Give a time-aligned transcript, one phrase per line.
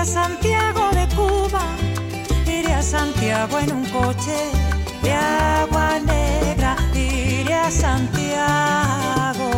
[0.00, 1.60] a Santiago de Cuba,
[2.46, 4.34] iré a Santiago en un coche
[5.02, 9.50] de agua negra, iré a Santiago.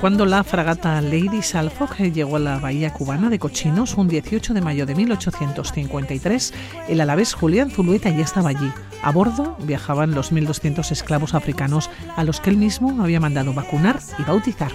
[0.00, 4.60] Cuando la fragata Lady Salford llegó a la bahía cubana de Cochinos un 18 de
[4.62, 6.54] mayo de 1853,
[6.88, 8.72] el alavés Julián Zulueta ya estaba allí.
[9.02, 14.00] A bordo viajaban los 1.200 esclavos africanos a los que él mismo había mandado vacunar
[14.18, 14.72] y bautizar.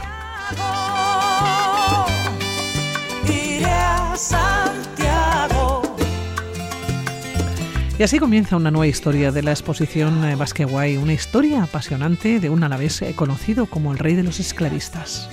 [7.99, 12.39] Y así comienza una nueva historia de la exposición eh, Basque Guay, una historia apasionante
[12.39, 15.29] de un alavés eh, conocido como el rey de los esclavistas.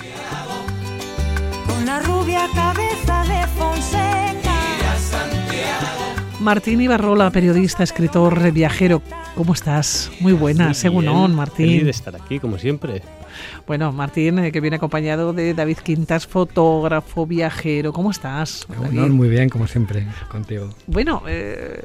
[1.69, 4.17] Con la rubia cabeza de Fonseca.
[6.41, 9.01] Martín Ibarrola, periodista, escritor, viajero.
[9.37, 10.11] ¿Cómo estás?
[10.19, 11.85] Muy buena, según on, Feliz Martín.
[11.85, 13.01] de estar aquí, como siempre.
[13.65, 17.93] Bueno, Martín, eh, que viene acompañado de David Quintas, fotógrafo, viajero.
[17.93, 18.67] ¿Cómo estás?
[18.67, 19.13] Bueno, David?
[19.13, 20.71] muy bien, como siempre, contigo.
[20.89, 21.81] Bueno, eh,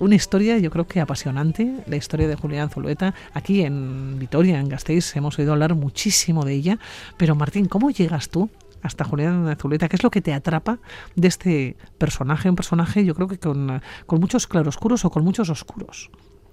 [0.00, 3.14] una historia yo creo que apasionante, la historia de Julián Zulueta.
[3.32, 6.78] Aquí en Vitoria, en Gasteiz, hemos oído hablar muchísimo de ella.
[7.16, 8.50] Pero Martín, ¿cómo llegas tú
[8.82, 9.88] hasta Julián Zulueta?
[9.88, 10.78] ¿Qué es lo que te atrapa
[11.14, 12.50] de este personaje?
[12.50, 16.10] Un personaje yo creo que con, con muchos claroscuros o con muchos oscuros.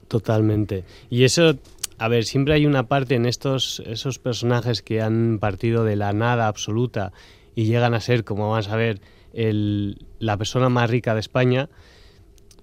[0.07, 0.83] Totalmente.
[1.09, 1.55] Y eso,
[1.97, 6.13] a ver, siempre hay una parte en estos esos personajes que han partido de la
[6.13, 7.11] nada absoluta
[7.55, 9.01] y llegan a ser, como vamos a ver,
[9.33, 11.69] el- la persona más rica de España.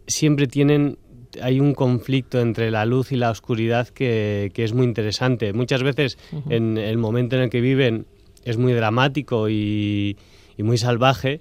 [0.09, 0.99] Siempre tienen
[1.43, 5.53] hay un conflicto entre la luz y la oscuridad que, que es muy interesante.
[5.53, 8.07] Muchas veces en el momento en el que viven
[8.45, 10.17] es muy dramático y,
[10.57, 11.41] y muy salvaje,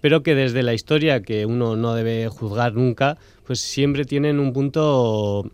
[0.00, 4.52] pero que desde la historia que uno no debe juzgar nunca, pues siempre tienen un
[4.52, 5.50] punto,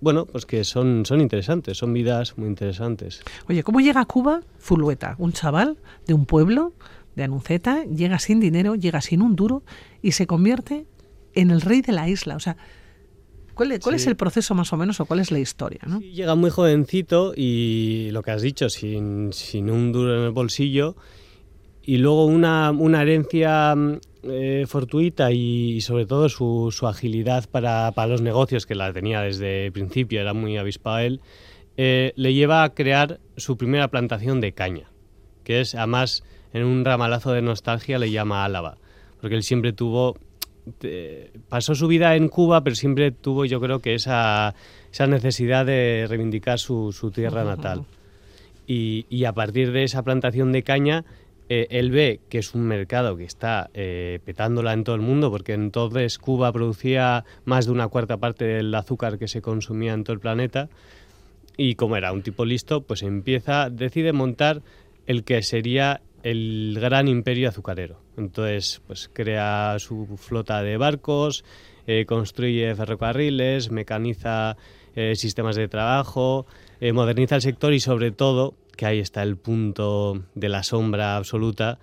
[0.00, 3.22] bueno, pues que son, son interesantes, son vidas muy interesantes.
[3.48, 5.14] Oye, ¿cómo llega a Cuba Zulueta?
[5.18, 6.72] Un chaval de un pueblo
[7.16, 9.62] de Anunceta, llega sin dinero, llega sin un duro
[10.02, 10.86] y se convierte
[11.34, 12.36] en el rey de la isla.
[12.36, 12.56] O sea,
[13.54, 14.08] ¿cuál, cuál es Sí.
[14.08, 15.80] el proceso más o menos o cuál es la historia?
[15.86, 16.00] ¿no?
[16.00, 20.30] Sí, Llega muy jovencito y lo que has dicho, sin, sin un duro en el
[20.30, 20.96] bolsillo.
[21.82, 27.90] Y luego una, una herencia mm, eh, fortuita y, sobre todo su, su agilidad para,
[27.92, 31.20] para los negocios, que la tenía desde el principio, era muy avispado él,
[31.78, 34.90] eh, le lleva a crear su primera plantación de caña,
[35.42, 38.76] que es además en un ramalazo de nostalgia le llama Álava,
[39.20, 40.18] porque él siempre tuvo
[41.48, 44.54] pasó su vida en Cuba, pero siempre tuvo, yo creo que esa,
[44.92, 47.84] esa necesidad de reivindicar su, su tierra natal.
[48.66, 51.04] Y, y a partir de esa plantación de caña,
[51.52, 55.32] eh, él ve que es un mercado que está eh, petándola en todo el mundo,
[55.32, 60.04] porque entonces Cuba producía más de una cuarta parte del azúcar que se consumía en
[60.04, 60.68] todo el planeta.
[61.56, 64.62] Y como era un tipo listo, pues empieza, decide montar
[65.08, 68.00] el que sería el gran imperio azucarero.
[68.16, 71.44] Entonces, pues crea su flota de barcos,
[71.86, 74.56] eh, construye ferrocarriles, mecaniza
[74.94, 76.46] eh, sistemas de trabajo,
[76.80, 81.16] eh, moderniza el sector y sobre todo, que ahí está el punto de la sombra
[81.16, 81.78] absoluta,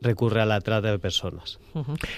[0.00, 1.58] recurre a la trata de personas.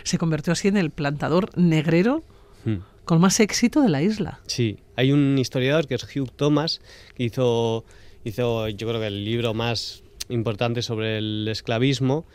[0.05, 2.23] Se convirtió así en el plantador negrero
[2.65, 2.77] Hmm.
[3.05, 4.41] con más éxito de la isla.
[4.47, 6.81] Sí, hay un historiador que es Hugh Thomas,
[7.17, 7.85] que hizo,
[8.25, 12.27] hizo yo creo que el libro más importante sobre el esclavismo,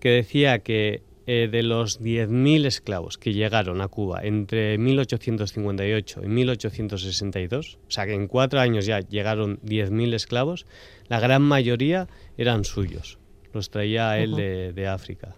[0.00, 6.28] que decía que eh, de los 10.000 esclavos que llegaron a Cuba entre 1858 y
[6.28, 10.66] 1862, o sea que en cuatro años ya llegaron 10.000 esclavos,
[11.08, 12.06] la gran mayoría
[12.38, 13.18] eran suyos,
[13.52, 15.36] los traía él de África.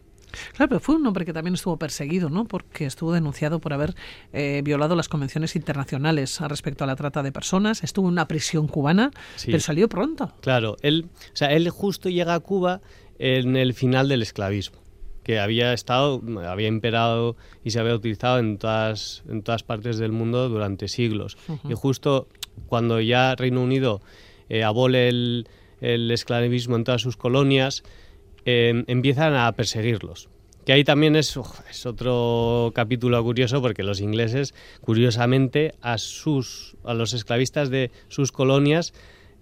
[0.55, 2.45] Claro, pero fue un hombre que también estuvo perseguido, ¿no?
[2.47, 3.95] Porque estuvo denunciado por haber
[4.33, 7.83] eh, violado las convenciones internacionales respecto a la trata de personas.
[7.85, 9.47] Estuvo en una prisión cubana, Sí.
[9.47, 10.33] pero salió pronto.
[10.41, 12.81] Claro, él, o sea, él justo llega a Cuba
[13.19, 14.79] en el final del esclavismo,
[15.25, 20.13] que había estado, había imperado y se había utilizado en todas, en todas partes del
[20.13, 21.37] mundo durante siglos.
[21.69, 22.29] Y justo
[22.67, 24.01] cuando ya Reino Unido
[24.49, 25.49] eh, abole el,
[25.81, 27.83] el esclavismo en todas sus colonias,
[28.51, 30.29] eh, empiezan a perseguirlos.
[30.65, 36.77] Que ahí también es, uf, es otro capítulo curioso porque los ingleses, curiosamente, a, sus,
[36.85, 38.93] a los esclavistas de sus colonias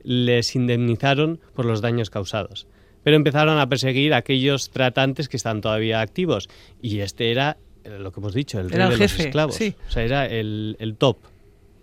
[0.02, 2.66] les indemnizaron por los daños causados.
[3.02, 6.48] Pero empezaron a perseguir a aquellos tratantes que están todavía activos.
[6.82, 9.26] Y este era eh, lo que hemos dicho, el rey Era el de jefe, los
[9.26, 9.54] esclavos.
[9.56, 9.74] sí.
[9.88, 11.18] O sea, era el, el top.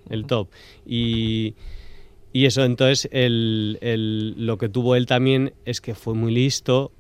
[0.10, 0.50] El top.
[0.86, 1.56] Y,
[2.34, 6.92] y eso, entonces, el, el- lo que tuvo él también es que fue muy listo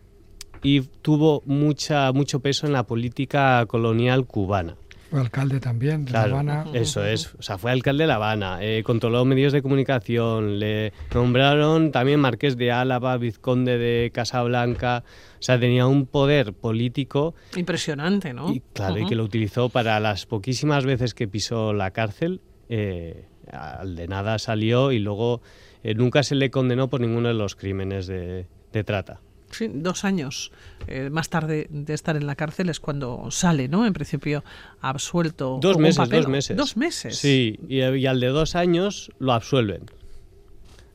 [0.63, 4.75] y tuvo mucha, mucho peso en la política colonial cubana.
[5.09, 6.65] Fue alcalde también de Claro, La Habana.
[6.73, 7.35] eso es.
[7.35, 12.19] O sea, fue alcalde de La Habana, eh, controló medios de comunicación, le nombraron también
[12.19, 15.03] marqués de Álava, vizconde de Casablanca.
[15.39, 18.51] O sea, tenía un poder político Impresionante, ¿no?
[18.51, 22.41] y, claro, y que lo utilizó para las poquísimas veces que pisó la cárcel.
[22.69, 25.41] eh, al de nada salió y luego
[25.83, 29.19] eh, nunca se le condenó por ninguno de los crímenes de, de trata.
[29.53, 30.51] Sí, dos años
[30.87, 33.85] eh, más tarde de estar en la cárcel es cuando sale, ¿no?
[33.85, 34.43] En principio
[34.81, 35.59] absuelto.
[35.61, 36.21] Dos meses, papel.
[36.23, 36.57] dos meses.
[36.57, 37.17] Dos meses.
[37.17, 39.83] Sí, y, y al de dos años lo absuelven.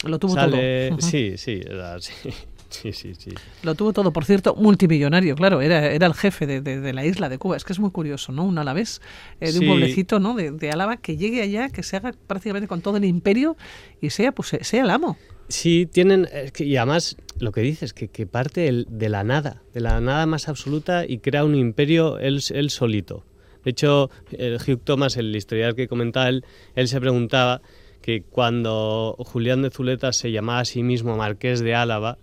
[0.04, 1.00] Lo tuvo Sale, todo.
[1.02, 2.12] Sí, sí, era- sí,
[2.70, 3.30] sí, sí, sí.
[3.62, 7.04] Lo tuvo todo, por cierto, multimillonario, claro, era, era el jefe de, de- de la
[7.04, 7.56] isla de Cuba.
[7.56, 8.44] Es que es muy curioso, ¿no?
[8.44, 9.00] Un alavés
[9.40, 9.58] eh, de Sí.
[9.60, 10.34] un pueblecito, ¿no?
[10.34, 13.56] De, de Álava, que llegue allá, que se haga prácticamente con todo el imperio
[14.00, 15.16] y sea, pues, eh, sea el amo.
[15.48, 16.28] Sí, tienen,
[16.58, 21.04] y además lo que dices, que, parte de la nada, de la nada más absoluta
[21.06, 22.40] y crea un imperio él,
[22.70, 23.24] solito.
[23.64, 26.44] De hecho, Hugh Thomas, el historiador que comentaba, él,
[26.74, 27.60] él se preguntaba
[28.00, 32.18] que cuando Julián de Zuleta se llamaba a sí mismo Marqués de Álava,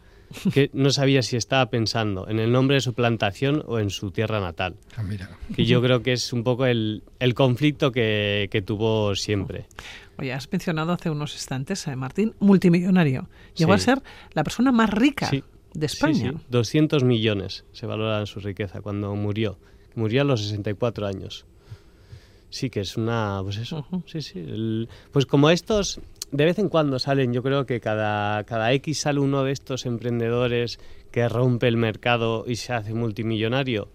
[0.53, 4.11] que no sabía si estaba pensando en el nombre de su plantación o en su
[4.11, 4.75] tierra natal.
[4.95, 5.29] Ah, mira.
[5.55, 9.65] Que yo creo que es un poco el, el conflicto que, que tuvo siempre.
[10.17, 13.27] Oye, has mencionado hace unos instantes a Martín, multimillonario.
[13.55, 14.01] Llegó a ser
[14.33, 15.43] la persona más rica Sí.
[15.73, 16.31] de España.
[16.31, 19.57] sí, 200 millones se valora su riqueza cuando murió.
[19.95, 21.45] Murió a los 64 años.
[22.49, 23.39] Sí, que es una.
[23.43, 23.85] Pues eso.
[24.05, 24.39] Sí, sí.
[24.39, 25.99] el- pues como estos,
[26.31, 29.85] de vez en cuando salen, yo creo que cada, cada X sale uno de estos
[29.85, 30.79] emprendedores
[31.11, 33.89] que rompe el mercado y se hace multimillonario.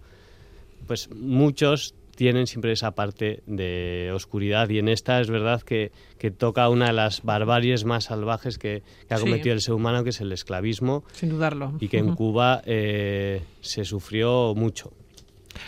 [0.87, 6.29] Pues muchos tienen siempre esa parte de oscuridad y en esta es verdad que, que
[6.29, 9.23] toca una de las barbaries más salvajes que, que ha Sí.
[9.23, 11.73] cometido el ser humano, que es el esclavismo Sin dudarlo.
[11.79, 12.13] y que en.
[12.15, 14.91] Cuba eh, se sufrió mucho.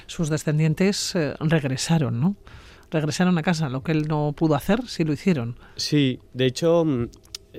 [0.07, 2.35] Sus descendientes eh, regresaron, ¿no?
[2.93, 5.57] Regresaron a casa, lo que él no pudo hacer, sí lo hicieron.
[5.75, 7.07] Sí, de hecho mm,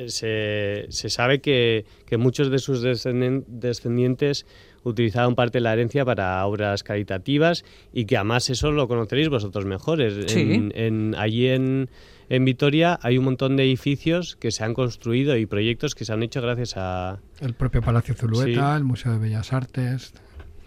[0.07, 4.47] se, se sabe que, que muchos de sus descendientes
[4.85, 9.65] utilizaban parte de la herencia para obras caritativas y que además eso lo conoceréis vosotros
[9.65, 10.31] mejores.
[10.31, 10.41] Sí.
[10.53, 11.89] En, en- allí en,
[12.29, 16.13] en Vitoria hay un montón de edificios que se han construido y proyectos que se
[16.13, 17.19] han hecho gracias a...
[17.41, 18.77] El propio Palacio Zulueta, Sí.
[18.77, 20.13] el Museo de Bellas Artes.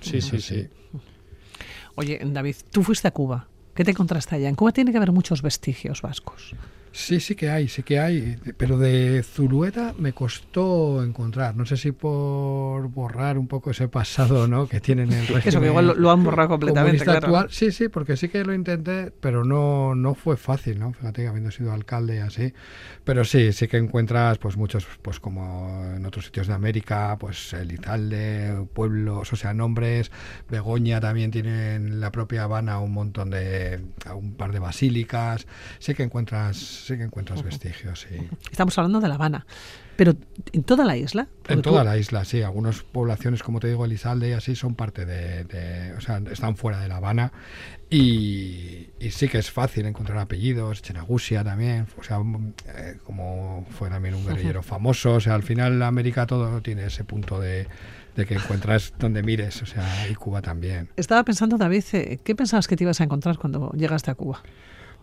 [0.01, 0.67] Sí, sí, sí.
[1.95, 3.47] Oye, David, tú fuiste a Cuba.
[3.77, 4.49] ¿Qué te encontraste allá?
[4.49, 6.55] En Cuba tiene que haber muchos vestigios vascos.
[6.91, 11.55] Sí, sí que hay, sí que hay, pero de Zulueta me costó encontrar.
[11.55, 14.67] No sé si por borrar un poco ese pasado, ¿no?
[14.67, 17.27] Que tienen el régimen Eso que igual lo, lo han borrado completamente, claro.
[17.27, 17.47] actual.
[17.51, 20.93] Sí, sí, porque sí que lo intenté, pero no, no fue fácil, ¿no?
[20.93, 22.53] Fíjate que habiendo sido alcalde y así.
[23.03, 27.53] Pero sí, sí que encuentras pues muchos, pues como en otros sitios de América, pues
[27.53, 30.11] Elizalde, pueblos, o sea, nombres.
[30.49, 33.81] Begoña también tiene en la propia Habana un montón de,
[34.13, 35.47] un par de basílicas.
[35.79, 38.15] Sí que encuentras, sí que encuentras vestigios, sí.
[38.51, 39.45] Estamos hablando de La Habana.
[39.95, 40.13] Pero
[40.53, 41.27] en toda la isla.
[41.47, 42.43] En tú- toda la isla, sí.
[42.43, 46.55] Algunas poblaciones, como te digo, Elizalde y así, son parte de, de- O sea, están
[46.55, 47.31] fuera de La Habana.
[47.89, 50.81] Y, y sí que es fácil encontrar apellidos.
[50.81, 51.87] Chenagusia también.
[51.97, 55.13] O sea, mm, eh, como fue también un guerrillero famoso.
[55.15, 57.67] O sea, al final América todo tiene ese punto de,
[58.15, 59.61] de que encuentras donde mires.
[59.63, 60.89] O sea, y Cuba también.
[60.95, 64.43] Estaba pensando, David, eh, ¿qué pensabas que te ibas a encontrar cuando llegaste a Cuba?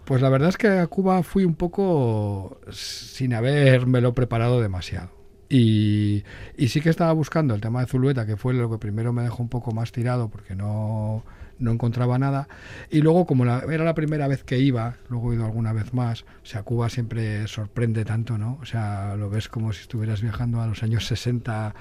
[0.04, 5.10] Pues la verdad es que a Cuba fui un poco sin habérmelo preparado demasiado.
[5.48, 6.24] Y,
[6.68, 9.42] sí que estaba buscando el tema de Zulueta, que fue lo que primero me dejó
[9.42, 11.24] un poco más tirado porque no,
[11.58, 12.48] no encontraba nada.
[12.90, 16.22] Y luego, como era la primera vez que iba, luego he ido alguna vez más,
[16.22, 18.58] o sea, Cuba siempre sorprende tanto, ¿no?
[18.60, 21.74] O sea, lo ves como si estuvieras viajando a los años 60,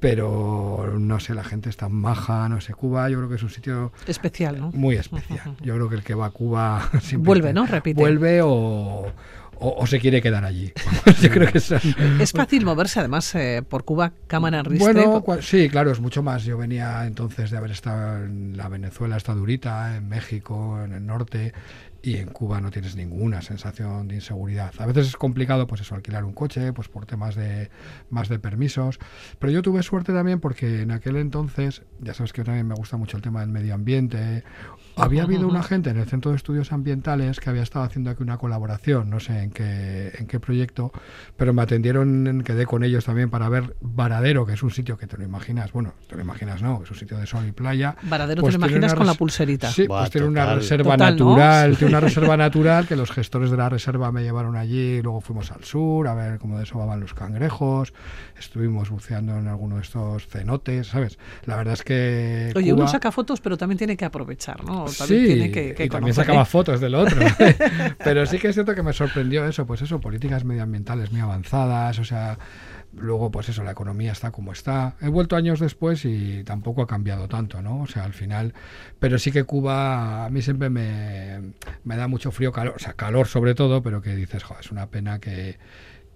[0.00, 3.50] pero no sé, la gente está maja, no sé, Cuba yo creo que es un
[3.50, 4.70] sitio Especial, ¿no?
[4.72, 5.56] muy especial.
[5.62, 7.66] Yo creo que el que va a Cuba siempre Vuelve, ¿no?
[7.66, 8.00] Repite.
[8.00, 8.48] Vuelve o,
[9.60, 10.72] o, o se quiere quedar allí.
[11.20, 11.80] Yo creo que son-
[12.20, 14.92] Es fácil moverse, además, eh, por Cuba, cámara ristre.
[15.04, 16.44] Bueno, sí, claro, es mucho más.
[16.44, 21.04] Yo venía entonces de haber estado en la Venezuela, está durita, en México, en el
[21.04, 21.52] norte,
[22.02, 24.72] y en Cuba no tienes ninguna sensación de inseguridad.
[24.78, 27.70] A veces es complicado, pues eso, alquilar un coche, pues por temas de
[28.10, 28.98] más de permisos.
[29.38, 32.96] Pero yo tuve suerte también porque en aquel entonces, ya sabes que también me gusta
[32.96, 34.44] mucho el tema del medio ambiente.
[34.98, 38.22] Había habido una gente en el Centro de Estudios Ambientales que había estado haciendo aquí
[38.22, 40.92] una colaboración, no sé en qué, en qué proyecto,
[41.36, 45.06] pero me atendieron, quedé con ellos también para ver Varadero, que es un sitio que
[45.06, 47.96] te lo imaginas, bueno, te lo imaginas, no, es un sitio de sol y playa.
[48.02, 49.70] Varadero Pues te lo tiene imaginas con la pulserita.
[49.70, 51.24] Sí, Buah, pues tiene una reserva Total, ¿no?
[51.30, 55.20] natural, tiene una reserva natural que los gestores de la reserva me llevaron allí, luego
[55.20, 57.92] fuimos al sur a ver cómo desovaban los cangrejos,
[58.38, 61.18] estuvimos buceando en alguno de estos cenotes, ¿sabes?
[61.44, 62.52] La verdad es que...
[62.56, 64.87] Oye, Cuba- uno saca fotos, pero también tiene que aprovechar, ¿no?
[64.92, 67.20] También Sí, tiene que, que y también sacaba fotos del otro.
[68.04, 71.98] Pero sí que es cierto que me sorprendió eso, pues eso, políticas medioambientales muy avanzadas,
[71.98, 72.38] o sea,
[72.96, 74.96] luego pues eso, la economía está como está.
[75.00, 77.82] He vuelto años después y tampoco ha cambiado tanto, ¿no?
[77.82, 78.54] O sea, al final,
[78.98, 81.52] pero sí que Cuba a mí siempre me,
[81.84, 84.70] me da mucho frío, calor, o sea, calor sobre todo, pero que dices, joder, es
[84.70, 85.58] una pena que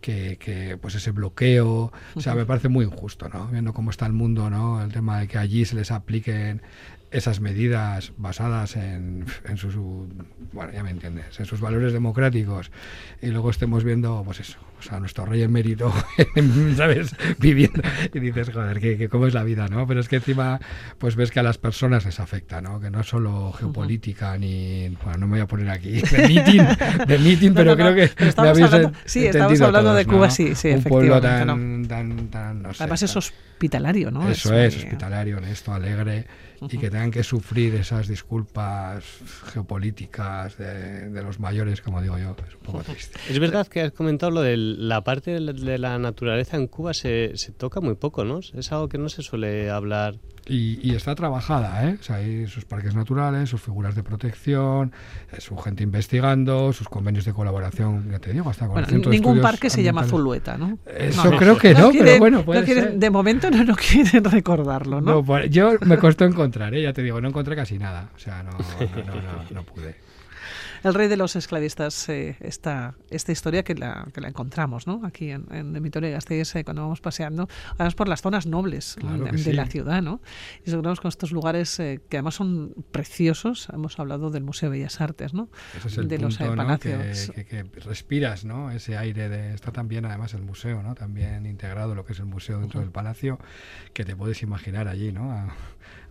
[0.02, 3.46] que, que, pues ese bloqueo, o sea, me parece muy injusto, ¿no?
[3.46, 4.82] Viendo cómo está el mundo, ¿no?
[4.82, 6.60] El tema de que allí se les apliquen
[7.12, 9.74] esas medidas basadas en, en sus,
[10.52, 12.70] bueno, ya me entiendes, en sus valores democráticos
[13.20, 15.92] y luego estemos viendo, pues eso, o sea, nuestro rey emérito,
[16.76, 17.14] ¿sabes?
[17.38, 19.86] Viviendo y dices, joder, que, que cómo es la vida, ¿no?
[19.86, 20.60] Pero es que encima,
[20.98, 22.80] pues ves que a las personas les afecta, ¿no?
[22.80, 26.62] Que no es solo geopolítica ni, bueno, no me voy a poner aquí de meeting,
[27.06, 29.60] de meeting, No, pero no, creo que pero me estamos habéis hablando- en- sí, estamos
[29.60, 30.30] hablando de Cuba, ¿no?
[30.30, 34.28] sí, sí, Un pueblo efectivamente, tan, tan, tan, no sé, Además es hospitalario, ¿no?
[34.30, 36.26] eso es, muy- hospitalario, honesto, alegre,
[36.70, 39.04] y que tengan que sufrir esas disculpas
[39.52, 43.18] geopolíticas de, de los mayores, como digo yo, es un poco triste.
[43.28, 47.32] Es verdad que has comentado lo de la parte de la, naturaleza en Cuba se,
[47.36, 48.40] se toca muy poco, ¿no?
[48.40, 50.16] Es algo que no se suele hablar.
[50.46, 51.96] Y, y está trabajada, ¿eh?
[52.00, 54.92] O sea, hay sus parques naturales, sus figuras de protección,
[55.32, 58.92] eh, su gente investigando, sus convenios de colaboración, ya te digo, hasta con Bueno, el
[58.92, 60.02] Centro ningún parque se llama.
[60.02, 60.78] Zulueta, ¿no?
[60.84, 62.98] Eso No, creo que no, pero quieren- bueno, puede no quieren- ser.
[62.98, 65.12] De momento no, no quieren recordarlo, ¿no?
[65.12, 66.82] No, por- yo me costó encontrar, ¿eh?
[66.82, 68.10] ya te digo, no encontré casi nada.
[68.16, 69.94] O sea, no pude.
[70.84, 75.00] El rey de los esclavistas, eh, esta, esta historia que la, que la encontramos ¿no?
[75.04, 79.30] aquí en, en Vitoria-Gasteiz eh, cuando vamos paseando, además por las zonas nobles Claro de,
[79.30, 79.52] que de sí.
[79.52, 80.20] la ciudad, ¿no?
[80.58, 83.68] Y nos encontramos con estos lugares eh, que además son preciosos.
[83.72, 85.48] Hemos hablado del Museo de Bellas Artes, ¿no?
[85.76, 87.30] Ese es el de los eh, palacios.
[87.30, 88.70] Que, que- que respiras, ¿no?
[88.70, 89.54] Ese aire de...
[89.54, 90.94] Está también, además, el museo, ¿no?
[90.94, 93.38] También integrado lo que es el museo dentro del palacio,
[93.92, 95.30] que te puedes imaginar allí, ¿no?
[95.32, 95.54] A,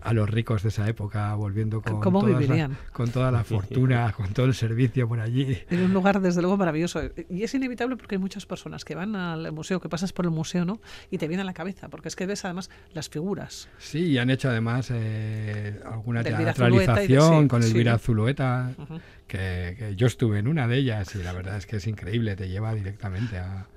[0.02, 4.12] a los ricos de esa época volviendo con, ¿Cómo todas la- con toda la fortuna,
[4.18, 5.58] con todo el servicio por allí.
[5.70, 7.02] Es un lugar, desde luego, maravilloso.
[7.30, 10.32] Y es inevitable porque hay muchas personas que van al museo, que pasas por el
[10.32, 10.82] museo, ¿no?
[11.10, 13.70] Y te viene a la cabeza, porque es que ves además las figuras.
[13.78, 17.70] Sí, y han hecho además eh, alguna Zulueta de- teatralización sí, con sí.
[17.72, 19.00] Elvira Zulueta, Ujú.
[19.28, 22.36] que, que yo estuve en una de ellas y la verdad es que es increíble,
[22.36, 23.68] te lleva directamente a,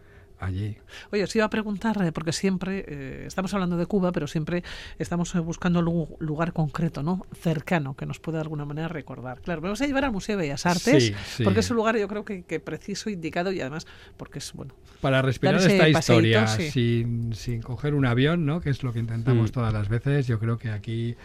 [0.44, 0.76] allí.
[1.12, 4.62] Oye, os iba a preguntar, eh, porque siempre eh, estamos hablando de Cuba, pero siempre
[4.98, 7.26] estamos eh, buscando un lugar concreto, ¿no?
[7.40, 9.40] Cercano, que nos pueda de alguna manera recordar.
[9.40, 11.44] Claro, me vas a llevar al Museo de Bellas Artes, Sí, sí.
[11.44, 13.86] porque es un lugar yo creo que, que preciso, indicado y además
[14.16, 16.70] porque es, bueno, Para respirar esta paseíto, historia sí.
[16.70, 18.60] sin, sin coger un avión, ¿no?
[18.60, 19.52] que es lo que intentamos Mm.
[19.54, 21.16] todas las veces, yo creo que aquí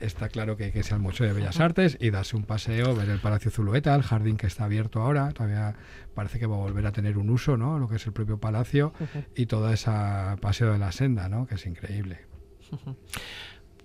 [0.00, 3.18] está claro que que al Museo de Bellas Artes y darse un paseo, ver el
[3.18, 5.74] Palacio Zulueta, el jardín que está abierto ahora, todavía
[6.18, 7.78] parece que va a volver a tener un uso, ¿no?
[7.78, 8.92] lo que es el propio palacio
[9.36, 9.92] y todo ese
[10.40, 11.46] paseo de la senda, ¿no?
[11.46, 12.26] que es increíble.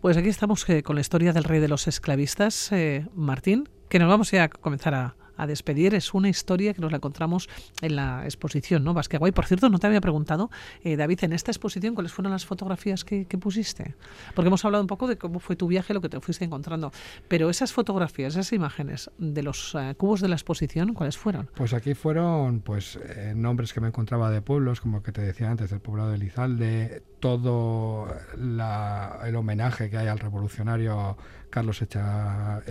[0.01, 3.99] Pues aquí estamos eh, con la historia del rey de los esclavistas, eh, Martín, que
[3.99, 5.93] nos vamos ya a comenzar a, a despedir.
[5.95, 7.49] Es una historia que nos la encontramos
[7.81, 8.93] en la exposición, ¿no?
[8.93, 9.31] Basqueguay.
[9.31, 10.49] Por cierto, no te había preguntado,
[10.83, 13.95] eh, David, en esta exposición, ¿cuáles fueron las fotografías que, pusiste?
[14.35, 16.91] Porque hemos hablado un poco de cómo fue tu viaje, lo que te fuiste encontrando.
[17.27, 21.49] Pero esas fotografías, esas imágenes de los eh, cubos de la exposición, ¿cuáles fueron?
[21.55, 25.49] Pues aquí fueron pues eh, nombres que me encontraba de pueblos, como que te decía
[25.49, 31.17] antes, del poblado de Lizalde, todo el homenaje que hay al revolucionario
[31.49, 32.61] Carlos Echa.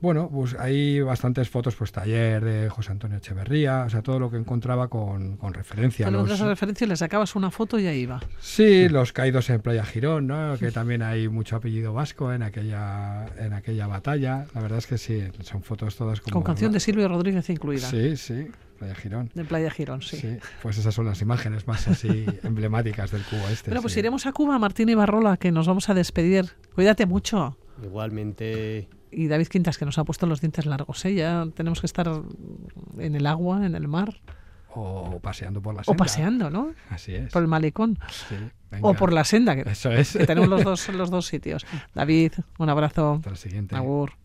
[0.00, 4.30] Bueno, pues hay bastantes fotos, pues taller de José Antonio Echeverría, o sea, todo lo
[4.30, 7.86] que encontraba con, con referencia a Te los, las referencias, le sacabas una foto y
[7.86, 8.20] ahí iba.
[8.38, 10.56] Sí, los caídos en Playa Girón, ¿no?
[10.58, 14.46] que también hay mucho apellido vasco en aquella, en aquella batalla.
[14.54, 16.34] La verdad es que sí, son fotos todas como...
[16.34, 17.88] Con canción de Silvio Rodríguez incluida.
[17.88, 18.48] Sí, sí,
[18.78, 19.30] Playa Girón.
[19.34, 20.18] De Playa Girón, sí.
[20.18, 20.38] Sí.
[20.62, 23.70] pues esas son las imágenes más así emblemáticas del cubo este.
[23.70, 24.00] Bueno, pues sí.
[24.00, 26.52] iremos a Cuba, Martín Ibarrola, que nos vamos a despedir.
[26.74, 27.56] Cuídate mucho.
[27.82, 31.04] Igualmente, Y David Quintas, que nos ha puesto los dientes largos.
[31.04, 31.14] ¿eh?
[31.14, 32.10] Ya tenemos que estar
[32.98, 34.20] en el agua, en el mar,
[34.74, 35.96] O paseando por la o senda.
[35.96, 36.72] paseando, ¿no?
[36.90, 37.32] Así es.
[37.32, 37.98] Por el malecón.
[38.10, 38.34] Sí,
[38.82, 40.12] O por la senda, que, Eso es.
[40.16, 41.64] que tenemos los dos, los dos sitios.
[41.94, 43.14] David, un abrazo.
[43.14, 43.74] Hasta la siguiente.
[43.76, 44.12] Agur.